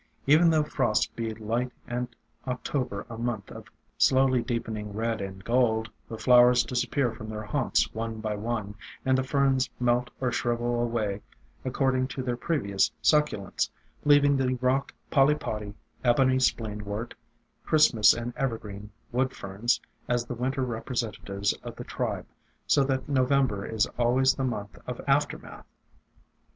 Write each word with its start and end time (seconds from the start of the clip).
Even 0.25 0.49
though 0.49 0.63
frosts 0.63 1.05
be 1.05 1.31
light 1.35 1.71
and 1.85 2.15
October 2.47 3.05
a 3.07 3.19
month 3.19 3.51
of 3.51 3.67
slowly 3.99 4.41
deepening 4.41 4.91
red 4.93 5.21
and 5.21 5.43
gold, 5.43 5.91
the 6.09 6.17
flowers 6.17 6.63
disappear 6.63 7.11
from 7.11 7.29
their 7.29 7.43
haunts 7.43 7.93
one 7.93 8.19
by 8.19 8.33
one, 8.35 8.73
and 9.05 9.15
the 9.15 9.23
Ferns 9.23 9.69
melt 9.79 10.09
or 10.19 10.31
shrivel 10.31 10.81
away 10.81 11.21
according 11.63 12.07
to 12.07 12.23
their 12.23 12.35
previous 12.35 12.91
succulence, 12.99 13.69
leaving 14.03 14.35
the 14.37 14.55
rock 14.55 14.91
Poly 15.11 15.35
pody, 15.35 15.75
Ebony 16.03 16.37
Spleenwort, 16.39 17.13
Christmas 17.63 18.11
and 18.11 18.33
Evergreen 18.35 18.89
Wood 19.11 19.35
Ferns 19.35 19.79
as 20.07 20.25
the 20.25 20.33
Winter 20.33 20.63
representatives 20.63 21.53
of 21.61 21.75
the 21.75 21.83
tribe, 21.83 22.25
so 22.65 22.83
that 22.85 23.07
November 23.07 23.67
is 23.67 23.85
always 23.99 24.33
the 24.33 24.43
month 24.45 24.79
of 24.87 24.99
aftermath. 25.07 25.67